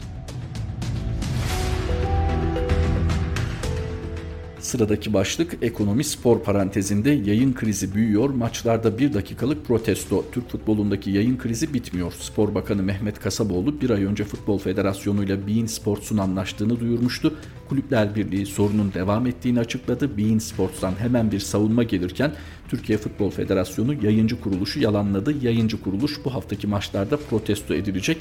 Sıradaki 4.60 5.12
başlık 5.12 5.58
ekonomi 5.62 6.04
spor 6.04 6.42
parantezinde 6.42 7.10
yayın 7.10 7.52
krizi 7.54 7.94
büyüyor. 7.94 8.30
Maçlarda 8.30 8.98
bir 8.98 9.12
dakikalık 9.12 9.66
protesto. 9.66 10.24
Türk 10.32 10.50
futbolundaki 10.50 11.10
yayın 11.10 11.38
krizi 11.38 11.74
bitmiyor. 11.74 12.12
Spor 12.12 12.54
Bakanı 12.54 12.82
Mehmet 12.82 13.20
Kasaboğlu 13.20 13.80
bir 13.80 13.90
ay 13.90 14.04
önce 14.04 14.24
Futbol 14.24 14.58
Federasyonu 14.58 15.24
ile 15.24 15.46
Bein 15.46 15.66
Sports'un 15.66 16.18
anlaştığını 16.18 16.80
duyurmuştu. 16.80 17.34
Kulüpler 17.68 18.14
Birliği 18.14 18.46
sorunun 18.46 18.92
devam 18.94 19.26
ettiğini 19.26 19.60
açıkladı. 19.60 20.16
Bein 20.16 20.38
Sports'tan 20.38 20.94
hemen 20.98 21.32
bir 21.32 21.40
savunma 21.40 21.82
gelirken 21.82 22.32
Türkiye 22.68 22.98
Futbol 22.98 23.30
Federasyonu 23.30 23.94
yayıncı 24.04 24.40
kuruluşu 24.40 24.80
yalanladı. 24.80 25.34
Yayıncı 25.42 25.82
kuruluş 25.82 26.24
bu 26.24 26.34
haftaki 26.34 26.66
maçlarda 26.66 27.16
protesto 27.16 27.74
edilecek. 27.74 28.16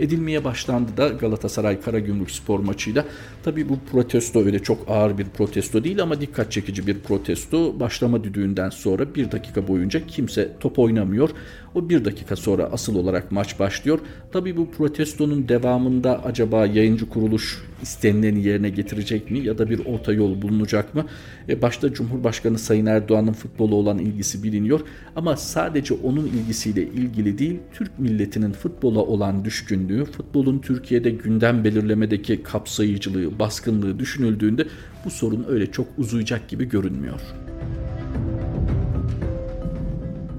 Edilmeye 0.00 0.44
başlandı 0.44 0.96
da 0.96 1.08
Galatasaray 1.08 1.80
Karagümrük 1.80 2.30
spor 2.30 2.60
maçıyla. 2.60 3.04
Tabii 3.42 3.68
bu 3.68 3.78
protesto 3.92 4.44
öyle 4.44 4.58
çok 4.58 4.78
ağır 4.88 5.18
bir 5.18 5.24
protesto 5.24 5.84
değil 5.84 6.02
ama 6.02 6.20
dikkat 6.20 6.52
çekici 6.52 6.86
bir 6.86 6.98
protesto. 6.98 7.80
Başlama 7.80 8.24
düdüğünden 8.24 8.70
sonra 8.70 9.14
bir 9.14 9.32
dakika 9.32 9.68
boyunca 9.68 10.06
kimse 10.06 10.52
top 10.60 10.78
oynamıyor. 10.78 11.30
O 11.74 11.88
bir 11.88 12.04
dakika 12.04 12.36
sonra 12.36 12.64
asıl 12.64 12.94
olarak 12.94 13.32
maç 13.32 13.58
başlıyor. 13.58 13.98
Tabii 14.32 14.56
bu 14.56 14.70
protestonun 14.70 15.48
devamında 15.48 16.24
acaba 16.24 16.66
yayıncı 16.66 17.08
kuruluş 17.08 17.62
istenileni 17.82 18.42
yerine 18.46 18.70
getirecek 18.70 19.30
mi 19.30 19.38
ya 19.38 19.58
da 19.58 19.70
bir 19.70 19.86
orta 19.86 20.12
yol 20.12 20.42
bulunacak 20.42 20.94
mı? 20.94 21.04
E 21.48 21.62
başta 21.62 21.92
Cumhurbaşkanı 21.92 22.58
Sayın 22.58 22.86
Erdoğan'ın 22.86 23.32
futbolu 23.32 23.74
olan 23.74 23.98
ilgisi 23.98 24.42
biliniyor 24.42 24.80
ama 25.16 25.36
sadece 25.36 25.94
onun 25.94 26.26
ilgisiyle 26.26 26.82
ilgili 26.82 27.38
değil, 27.38 27.58
Türk 27.74 27.98
milletinin 27.98 28.52
futbola 28.52 29.00
olan 29.00 29.44
düşkünlüğü, 29.44 30.04
futbolun 30.04 30.58
Türkiye'de 30.58 31.10
gündem 31.10 31.64
belirlemedeki 31.64 32.42
kapsayıcılığı, 32.42 33.38
baskınlığı 33.38 33.98
düşünüldüğünde 33.98 34.66
bu 35.04 35.10
sorun 35.10 35.46
öyle 35.48 35.66
çok 35.66 35.86
uzayacak 35.98 36.48
gibi 36.48 36.68
görünmüyor. 36.68 37.20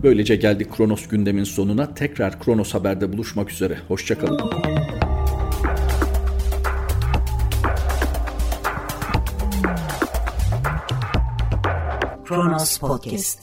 Böylece 0.03 0.35
geldik 0.35 0.67
Kronos 0.77 1.07
gündemin 1.07 1.43
sonuna. 1.43 1.93
Tekrar 1.93 2.39
Kronos 2.39 2.73
Haber'de 2.73 3.13
buluşmak 3.13 3.51
üzere. 3.51 3.79
Hoşçakalın. 3.87 4.51
Kronos 12.25 12.77
Podcast 12.77 13.39